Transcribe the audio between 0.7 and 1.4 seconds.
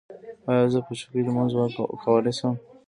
زه په چوکۍ